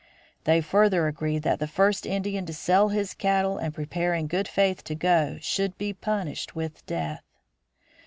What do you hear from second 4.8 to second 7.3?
to go should be punished with death.